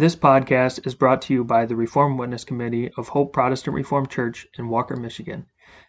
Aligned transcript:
This 0.00 0.16
podcast 0.16 0.86
is 0.86 0.94
brought 0.94 1.20
to 1.20 1.34
you 1.34 1.44
by 1.44 1.66
the 1.66 1.76
Reformed 1.76 2.18
Witness 2.18 2.42
Committee 2.42 2.90
of 2.96 3.08
Hope 3.08 3.34
Protestant 3.34 3.74
Reformed 3.74 4.08
Church 4.08 4.46
in 4.56 4.70
Walker, 4.70 4.96
Michigan. 4.96 5.44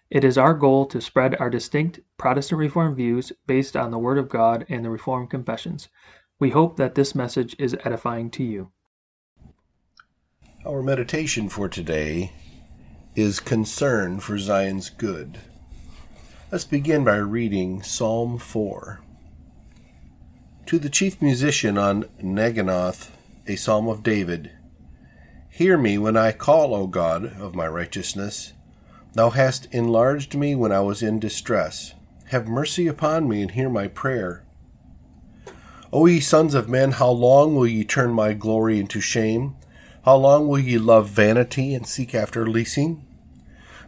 It 0.10 0.26
is 0.26 0.38
our 0.38 0.54
goal 0.54 0.86
to 0.88 1.00
spread 1.00 1.38
our 1.40 1.50
distinct 1.50 2.02
Protestant 2.18 2.60
Reformed 2.60 2.98
views 2.98 3.32
based 3.48 3.78
on 3.78 3.90
the 3.90 3.98
Word 3.98 4.18
of 4.18 4.28
God 4.28 4.66
and 4.68 4.84
the 4.84 4.90
Reformed 4.90 5.30
Confessions. 5.30 5.88
We 6.42 6.50
hope 6.50 6.76
that 6.76 6.94
this 6.94 7.16
message 7.16 7.56
is 7.58 7.78
edifying 7.86 8.30
to 8.32 8.44
you. 8.44 8.74
Our 10.66 10.84
meditation 10.84 11.48
for 11.48 11.70
today 11.70 12.34
is 13.16 13.40
concern 13.40 14.20
for 14.20 14.38
Zion's 14.38 14.90
good. 14.90 15.40
Let's 16.52 16.66
begin 16.66 17.06
by 17.06 17.16
reading 17.16 17.82
Psalm 17.82 18.40
4. 18.40 19.00
To 20.66 20.80
the 20.80 20.90
chief 20.90 21.22
musician 21.22 21.78
on 21.78 22.04
Neginoth, 22.22 23.12
a 23.48 23.56
psalm 23.56 23.88
of 23.88 24.04
David 24.04 24.52
Hear 25.50 25.78
me 25.78 25.98
when 25.98 26.16
I 26.16 26.32
call, 26.32 26.74
O 26.74 26.88
God 26.88 27.26
of 27.40 27.56
my 27.56 27.68
righteousness. 27.68 28.54
Thou 29.14 29.32
hast 29.32 29.68
enlarged 29.72 30.36
me 30.36 30.56
when 30.56 30.72
I 30.72 30.80
was 30.80 31.04
in 31.04 31.20
distress. 31.20 31.94
Have 32.28 32.48
mercy 32.48 32.88
upon 32.88 33.28
me 33.28 33.42
and 33.42 33.52
hear 33.52 33.70
my 33.70 33.88
prayer. 33.88 34.46
O 35.92 36.06
ye 36.06 36.22
sons 36.22 36.54
of 36.54 36.70
men, 36.70 36.92
how 36.92 37.10
long 37.10 37.54
will 37.54 37.68
ye 37.68 37.84
turn 37.84 38.14
my 38.14 38.32
glory 38.34 38.80
into 38.80 39.02
shame? 39.02 39.56
How 40.06 40.16
long 40.16 40.48
will 40.48 40.60
ye 40.60 40.78
love 40.78 41.10
vanity 41.10 41.76
and 41.76 41.86
seek 41.86 42.16
after 42.16 42.48
leasing? 42.48 43.06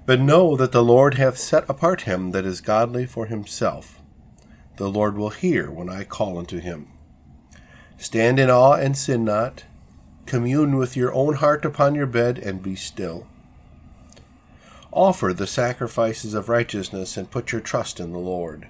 But 0.05 0.19
know 0.19 0.57
that 0.57 0.73
the 0.73 0.83
Lord 0.83 1.13
hath 1.13 1.37
set 1.37 1.69
apart 1.69 2.01
him 2.01 2.31
that 2.31 2.45
is 2.45 2.59
godly 2.59 3.05
for 3.05 3.27
himself. 3.27 4.01
The 4.75 4.89
Lord 4.89 5.15
will 5.15 5.29
hear 5.29 5.71
when 5.71 5.89
I 5.89 6.03
call 6.03 6.37
unto 6.37 6.59
him. 6.59 6.92
Stand 8.03 8.37
in 8.37 8.49
awe 8.49 8.73
and 8.73 8.97
sin 8.97 9.23
not. 9.23 9.63
Commune 10.25 10.75
with 10.75 10.97
your 10.97 11.13
own 11.13 11.35
heart 11.35 11.63
upon 11.63 11.95
your 11.95 12.05
bed 12.05 12.37
and 12.37 12.61
be 12.61 12.75
still. 12.75 13.27
Offer 14.91 15.31
the 15.31 15.47
sacrifices 15.47 16.33
of 16.33 16.49
righteousness 16.49 17.15
and 17.15 17.31
put 17.31 17.53
your 17.53 17.61
trust 17.61 18.01
in 18.01 18.11
the 18.11 18.19
Lord. 18.19 18.67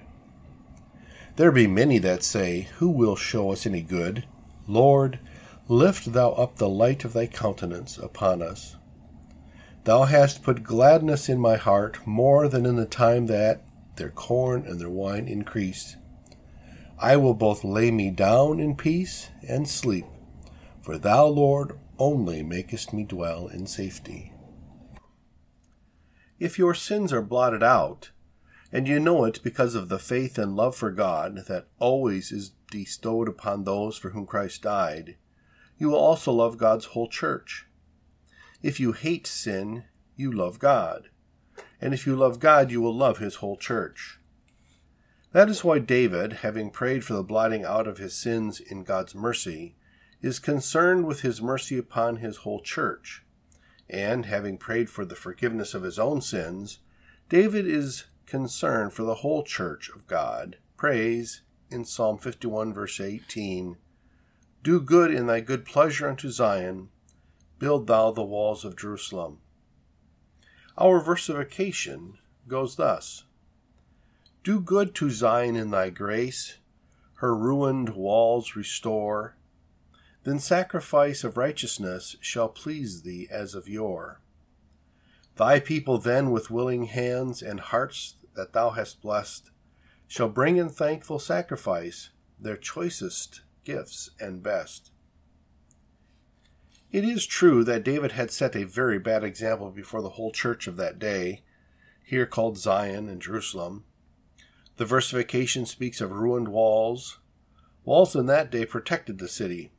There 1.34 1.50
be 1.50 1.66
many 1.66 1.98
that 1.98 2.22
say, 2.22 2.68
Who 2.78 2.88
will 2.88 3.16
show 3.16 3.50
us 3.50 3.66
any 3.66 3.82
good? 3.82 4.24
Lord, 4.68 5.18
lift 5.66 6.12
thou 6.12 6.30
up 6.34 6.58
the 6.58 6.68
light 6.68 7.04
of 7.04 7.12
thy 7.12 7.26
countenance 7.26 7.98
upon 7.98 8.40
us. 8.40 8.76
Thou 9.82 10.04
hast 10.04 10.44
put 10.44 10.62
gladness 10.62 11.28
in 11.28 11.40
my 11.40 11.56
heart 11.56 12.06
more 12.06 12.46
than 12.46 12.64
in 12.64 12.76
the 12.76 12.86
time 12.86 13.26
that 13.26 13.62
their 13.96 14.10
corn 14.10 14.64
and 14.64 14.80
their 14.80 14.88
wine 14.88 15.26
increased. 15.26 15.96
I 16.98 17.16
will 17.16 17.34
both 17.34 17.64
lay 17.64 17.90
me 17.90 18.10
down 18.10 18.60
in 18.60 18.76
peace 18.76 19.30
and 19.46 19.68
sleep, 19.68 20.06
for 20.80 20.96
thou, 20.96 21.26
Lord, 21.26 21.78
only 21.98 22.42
makest 22.42 22.92
me 22.92 23.04
dwell 23.04 23.48
in 23.48 23.66
safety. 23.66 24.32
If 26.38 26.58
your 26.58 26.74
sins 26.74 27.12
are 27.12 27.22
blotted 27.22 27.62
out, 27.62 28.10
and 28.72 28.88
you 28.88 28.98
know 28.98 29.24
it 29.24 29.40
because 29.42 29.74
of 29.74 29.88
the 29.88 29.98
faith 29.98 30.36
and 30.36 30.56
love 30.56 30.74
for 30.74 30.90
God 30.90 31.44
that 31.46 31.68
always 31.78 32.32
is 32.32 32.50
bestowed 32.70 33.28
upon 33.28 33.64
those 33.64 33.96
for 33.96 34.10
whom 34.10 34.26
Christ 34.26 34.62
died, 34.62 35.16
you 35.78 35.88
will 35.90 35.98
also 35.98 36.32
love 36.32 36.58
God's 36.58 36.86
whole 36.86 37.08
church. 37.08 37.66
If 38.62 38.80
you 38.80 38.92
hate 38.92 39.26
sin, 39.26 39.84
you 40.16 40.32
love 40.32 40.58
God. 40.58 41.08
And 41.80 41.94
if 41.94 42.06
you 42.06 42.16
love 42.16 42.40
God, 42.40 42.70
you 42.70 42.80
will 42.80 42.94
love 42.94 43.18
his 43.18 43.36
whole 43.36 43.56
church. 43.56 44.18
That 45.34 45.50
is 45.50 45.64
why 45.64 45.80
David, 45.80 46.44
having 46.44 46.70
prayed 46.70 47.04
for 47.04 47.14
the 47.14 47.24
blotting 47.24 47.64
out 47.64 47.88
of 47.88 47.98
his 47.98 48.14
sins 48.14 48.60
in 48.60 48.84
God's 48.84 49.16
mercy, 49.16 49.74
is 50.22 50.38
concerned 50.38 51.08
with 51.08 51.22
his 51.22 51.42
mercy 51.42 51.76
upon 51.76 52.18
his 52.18 52.36
whole 52.38 52.60
church. 52.60 53.24
And 53.90 54.26
having 54.26 54.58
prayed 54.58 54.88
for 54.88 55.04
the 55.04 55.16
forgiveness 55.16 55.74
of 55.74 55.82
his 55.82 55.98
own 55.98 56.20
sins, 56.20 56.78
David 57.28 57.66
is 57.66 58.04
concerned 58.26 58.92
for 58.92 59.02
the 59.02 59.16
whole 59.16 59.42
church 59.42 59.88
of 59.88 60.06
God. 60.06 60.58
Prays 60.76 61.42
in 61.68 61.84
Psalm 61.84 62.16
51, 62.16 62.72
verse 62.72 63.00
18 63.00 63.76
Do 64.62 64.80
good 64.80 65.10
in 65.10 65.26
thy 65.26 65.40
good 65.40 65.64
pleasure 65.64 66.08
unto 66.08 66.30
Zion 66.30 66.90
Build 67.58 67.88
thou 67.88 68.12
the 68.12 68.22
walls 68.22 68.64
of 68.64 68.76
Jerusalem. 68.76 69.40
Our 70.78 71.00
versification 71.00 72.18
goes 72.46 72.76
thus 72.76 73.24
Do 74.44 74.60
good 74.60 74.94
to 74.96 75.10
Zion 75.10 75.56
in 75.56 75.70
thy 75.70 75.88
grace, 75.88 76.58
her 77.14 77.34
ruined 77.34 77.88
walls 77.96 78.54
restore. 78.54 79.36
Then 80.24 80.38
sacrifice 80.38 81.24
of 81.24 81.38
righteousness 81.38 82.16
shall 82.20 82.50
please 82.50 83.02
thee 83.02 83.26
as 83.30 83.54
of 83.54 83.70
yore. 83.70 84.20
Thy 85.36 85.60
people 85.60 85.96
then 85.96 86.30
with 86.30 86.50
willing 86.50 86.84
hands 86.84 87.40
and 87.40 87.58
hearts 87.58 88.16
that 88.34 88.52
thou 88.52 88.70
hast 88.70 89.00
blessed 89.00 89.50
shall 90.06 90.28
bring 90.28 90.58
in 90.58 90.68
thankful 90.68 91.18
sacrifice 91.18 92.10
their 92.38 92.58
choicest 92.58 93.40
gifts 93.64 94.10
and 94.20 94.42
best. 94.42 94.90
It 96.92 97.04
is 97.04 97.24
true 97.24 97.64
that 97.64 97.82
David 97.82 98.12
had 98.12 98.30
set 98.30 98.54
a 98.54 98.64
very 98.64 98.98
bad 98.98 99.24
example 99.24 99.70
before 99.70 100.02
the 100.02 100.10
whole 100.10 100.32
church 100.32 100.66
of 100.66 100.76
that 100.76 100.98
day, 100.98 101.44
here 102.04 102.26
called 102.26 102.58
Zion 102.58 103.08
and 103.08 103.22
Jerusalem. 103.22 103.84
The 104.76 104.84
versification 104.84 105.66
speaks 105.66 106.00
of 106.00 106.10
ruined 106.10 106.48
walls. 106.48 107.18
Walls 107.84 108.16
in 108.16 108.26
that 108.26 108.50
day 108.50 108.64
protected 108.66 109.18
the 109.18 109.28
city. 109.28 109.72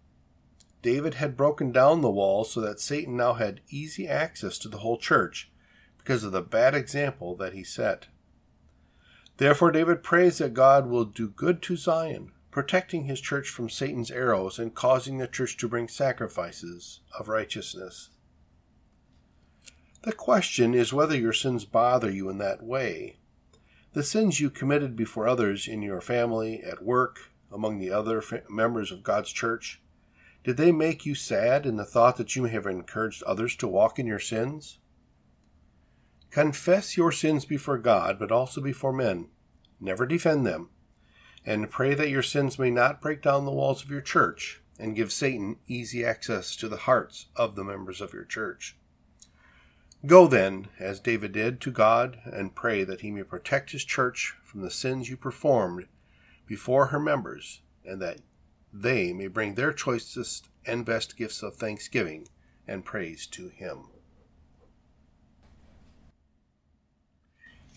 David 0.82 1.16
had 1.16 1.36
broken 1.36 1.72
down 1.72 2.02
the 2.02 2.12
walls 2.12 2.52
so 2.52 2.62
that 2.62 2.80
Satan 2.80 3.18
now 3.18 3.34
had 3.34 3.62
easy 3.70 4.08
access 4.08 4.58
to 4.60 4.70
the 4.70 4.78
whole 4.78 4.98
church 4.98 5.52
because 5.98 6.24
of 6.24 6.32
the 6.32 6.42
bad 6.42 6.76
example 6.76 7.36
that 7.36 7.54
he 7.54 7.64
set. 7.64 8.08
Therefore, 9.38 9.72
David 9.72 10.04
prays 10.04 10.38
that 10.38 10.54
God 10.54 10.88
will 10.88 11.04
do 11.04 11.28
good 11.28 11.62
to 11.64 11.76
Zion, 11.76 12.32
protecting 12.52 13.06
his 13.06 13.20
church 13.20 13.50
from 13.50 13.70
Satan's 13.70 14.12
arrows 14.12 14.60
and 14.60 14.74
causing 14.74 15.18
the 15.18 15.28
church 15.28 15.58
to 15.58 15.68
bring 15.68 15.88
sacrifices 15.88 17.02
of 17.20 17.28
righteousness. 17.28 18.12
The 20.04 20.14
question 20.14 20.74
is 20.74 20.94
whether 20.94 21.18
your 21.18 21.34
sins 21.34 21.66
bother 21.66 22.12
you 22.12 22.30
in 22.30 22.38
that 22.38 22.64
way. 22.64 23.18
The 23.96 24.04
sins 24.04 24.42
you 24.42 24.50
committed 24.50 24.98
before 24.98 25.26
others 25.26 25.70
in 25.70 25.82
your 25.82 26.02
family, 26.02 26.62
at 26.62 26.84
work, 26.84 27.32
among 27.50 27.80
the 27.80 27.92
other 27.92 28.22
members 28.50 28.92
of 28.92 29.04
God's 29.04 29.32
church, 29.32 29.82
did 30.44 30.58
they 30.58 30.74
make 30.74 31.06
you 31.06 31.16
sad 31.16 31.66
in 31.66 31.78
the 31.78 31.86
thought 31.86 32.18
that 32.18 32.36
you 32.36 32.42
may 32.42 32.50
have 32.50 32.66
encouraged 32.66 33.24
others 33.24 33.56
to 33.56 33.70
walk 33.70 33.98
in 33.98 34.06
your 34.06 34.20
sins? 34.20 34.80
Confess 36.30 36.98
your 36.98 37.14
sins 37.14 37.46
before 37.46 37.78
God, 37.78 38.20
but 38.20 38.34
also 38.34 38.60
before 38.60 38.92
men. 38.92 39.30
Never 39.80 40.06
defend 40.06 40.46
them 40.46 40.72
and 41.46 41.72
pray 41.72 41.94
that 41.94 42.10
your 42.10 42.22
sins 42.22 42.60
may 42.60 42.72
not 42.72 43.00
break 43.00 43.22
down 43.22 43.46
the 43.46 43.52
walls 43.52 43.82
of 43.82 43.90
your 43.90 44.02
church 44.02 44.62
and 44.78 44.94
give 44.94 45.14
Satan 45.14 45.56
easy 45.68 46.04
access 46.04 46.58
to 46.58 46.68
the 46.68 46.84
hearts 46.84 47.28
of 47.38 47.56
the 47.56 47.64
members 47.64 48.02
of 48.02 48.12
your 48.12 48.26
church. 48.26 48.76
Go 50.06 50.28
then, 50.28 50.68
as 50.80 51.00
David 51.00 51.32
did, 51.32 51.60
to 51.62 51.72
God 51.72 52.20
and 52.26 52.56
pray 52.56 52.84
that 52.84 53.02
he 53.02 53.12
may 53.12 53.24
protect 53.24 53.72
his 53.72 53.84
church 53.84 54.36
from 54.44 54.62
the 54.62 54.72
sins 54.72 55.10
you 55.10 55.18
performed 55.18 55.88
before 56.48 56.88
her 56.88 57.00
members, 57.00 57.62
and 57.84 58.02
that 58.02 58.20
they 58.72 59.14
may 59.14 59.28
bring 59.28 59.56
their 59.56 59.74
choicest 59.74 60.50
and 60.66 60.86
best 60.86 61.18
gifts 61.18 61.42
of 61.42 61.56
thanksgiving 61.56 62.28
and 62.68 62.86
praise 62.86 63.26
to 63.28 63.50
him. 63.50 63.86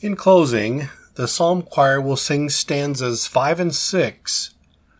In 0.01 0.15
closing, 0.15 0.89
the 1.15 1.27
psalm 1.27 1.62
choir 1.62 2.01
will 2.01 2.17
sing 2.17 2.49
stanzas 2.49 3.27
5 3.27 3.59
and 3.59 3.75
6 3.75 4.55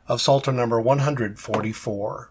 of 0.09 0.21
Psalter 0.21 0.51
number 0.51 0.81
144. 0.81 2.31